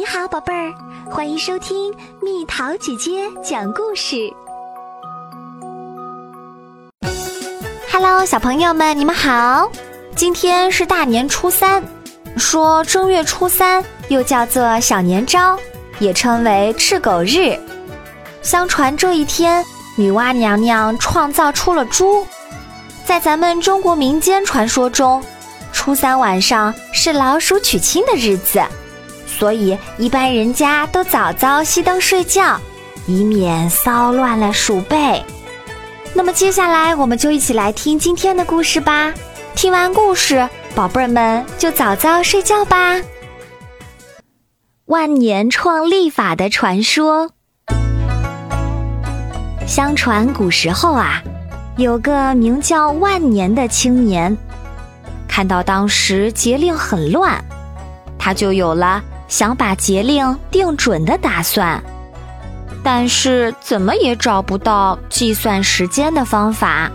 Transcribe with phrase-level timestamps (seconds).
[0.00, 0.72] 你好，宝贝儿，
[1.10, 4.16] 欢迎收听蜜桃姐姐讲故事。
[7.92, 9.70] Hello，小朋友们，你们好！
[10.16, 11.84] 今天是大年初三，
[12.38, 15.58] 说正月初三又叫做小年朝，
[15.98, 17.60] 也称为赤狗日。
[18.40, 19.62] 相传这一天，
[19.96, 22.26] 女娲娘娘创造出了猪。
[23.04, 25.22] 在咱们中国民间传说中，
[25.74, 28.62] 初三晚上是老鼠娶亲的日子。
[29.38, 32.60] 所以，一般人家都早早熄灯睡觉，
[33.06, 35.22] 以免骚乱了鼠辈。
[36.12, 39.14] 那么，接下来我们就一起来听今天的故事吧。
[39.54, 43.00] 听完故事，宝贝儿们就早早睡觉吧。
[44.86, 47.30] 万年创立法的传说。
[49.66, 51.22] 相传古时候啊，
[51.76, 54.36] 有个名叫万年的青年，
[55.28, 57.42] 看到当时节令很乱，
[58.18, 59.02] 他就有了。
[59.30, 61.80] 想把节令定准的打算，
[62.82, 66.90] 但是怎么也找不到计算时间的方法。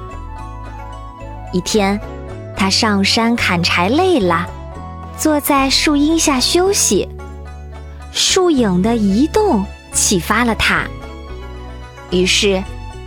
[1.54, 1.98] 一天，
[2.58, 4.46] 他上山砍柴累了，
[5.18, 7.08] 坐在树荫下休息。
[8.12, 10.84] 树影的移动启发了他，
[12.12, 12.62] 于是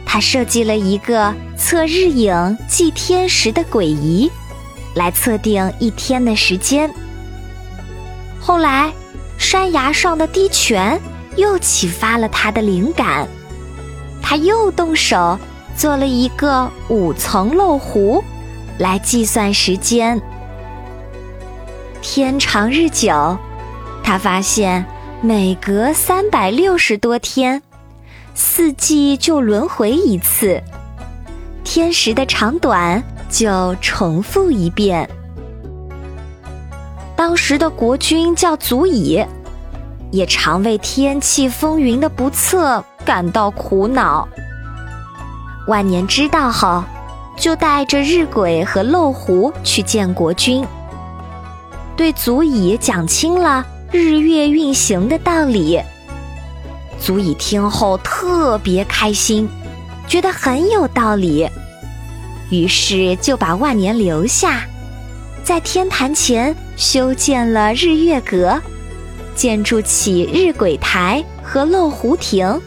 [0.07, 4.31] 他设计了一个测日影计天时的诡仪，
[4.95, 6.91] 来测定一天的时间。
[8.41, 8.91] 后来。
[9.51, 11.01] 山崖上的滴泉
[11.37, 13.27] 又启发了他的灵感，
[14.21, 15.39] 他又动手
[15.75, 18.23] 做了一个五层漏壶，
[18.77, 20.21] 来计算时间。
[22.03, 23.39] 天长日久，
[24.05, 24.85] 他发现
[25.23, 27.63] 每隔三百六十多天，
[28.35, 30.63] 四季就轮回一次，
[31.65, 35.09] 天时的长短就重复一遍。
[37.17, 39.25] 当时的国君叫祖乙，
[40.11, 44.29] 也常为天气风云的不测感到苦恼。
[45.67, 46.83] 万年知道后，
[47.37, 50.67] 就带着日晷和漏壶去见国君，
[51.97, 55.81] 对足以讲清了日月运行的道理。
[57.01, 59.49] 足以听后特别开心，
[60.09, 61.49] 觉得很有道理，
[62.51, 64.63] 于是就把万年留下。
[65.45, 68.61] 在天坛前修建了日月阁，
[69.39, 72.61] 建筑起日晷台和漏壶亭，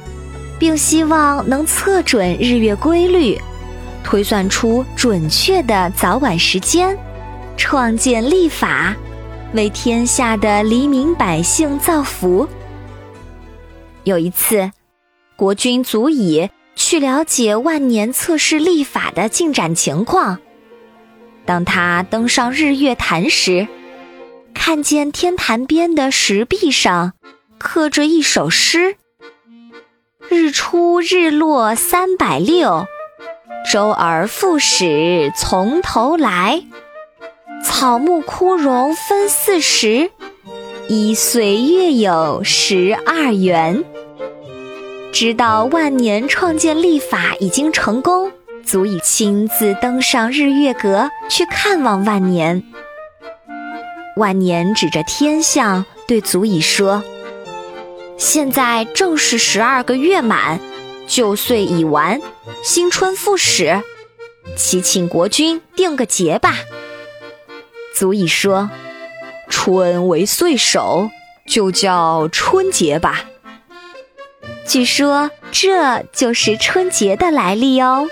[0.58, 3.38] 并希望能测准日月规律，
[4.06, 6.98] 推算出准确的早晚时间，
[7.58, 8.96] 创建历法，
[9.54, 12.48] 为天下的黎民百姓造福。
[14.06, 14.72] 有一次，
[15.36, 20.40] 国君足以去了解万年测试历法的进展情况。
[21.44, 23.68] 当他登上日月潭时，
[24.64, 27.14] 看见天坛边的石壁上
[27.58, 28.96] 刻着一首诗
[30.30, 32.86] ：“日出日落三百六，
[33.72, 36.62] 周而复始从头来。
[37.66, 40.12] 草木枯荣分四时，
[40.88, 43.84] 一岁月有十二圆。”
[45.12, 48.32] 知道万年创建历法已经成功。
[48.64, 52.64] 足以亲自登上日月阁去看望万年。
[54.18, 57.04] 万年指着天象对足以说
[58.18, 60.60] ：“现在正是十二个月满，
[61.08, 62.22] 旧岁已完，
[62.64, 63.82] 新春复始，
[64.58, 66.56] 祈请国君定个节吧。”
[67.96, 68.70] 足以说
[69.50, 71.10] ：“春为岁首，
[71.48, 73.26] 就叫春节吧。”
[74.68, 78.08] 据说这就是春节的来历哦。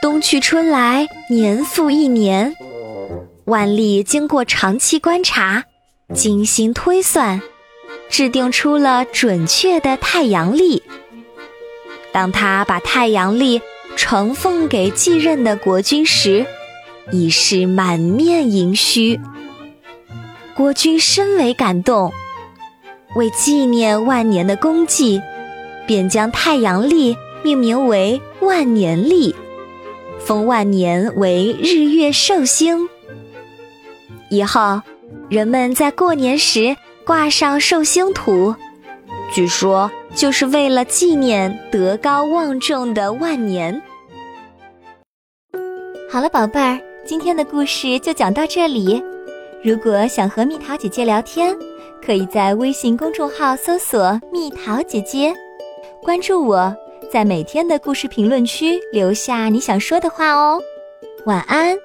[0.00, 2.54] 冬去春来，年复一年。
[3.46, 5.66] 万历经过长期观察、
[6.12, 7.40] 精心推算，
[8.08, 10.82] 制定出了准确的太阳历。
[12.12, 13.62] 当他把太阳历
[13.96, 16.44] 呈奉给继任的国君时，
[17.12, 19.20] 已是满面银须。
[20.56, 22.12] 国君深为感动，
[23.14, 25.22] 为纪念万年的功绩，
[25.86, 29.36] 便将太阳历命名为万年历。
[30.18, 32.88] 封万年为日月寿星。
[34.30, 34.80] 以后，
[35.28, 38.54] 人们在过年时挂上寿星图，
[39.32, 43.80] 据说就是为了纪念德高望重的万年。
[46.10, 49.02] 好了，宝贝儿，今天的故事就讲到这里。
[49.62, 51.56] 如果想和蜜桃姐姐聊天，
[52.04, 55.34] 可以在微信公众号搜索“蜜桃姐姐”，
[56.02, 56.74] 关注我。
[57.10, 60.60] 在每天的故事评论区留下你想说的话哦，
[61.24, 61.76] 晚安。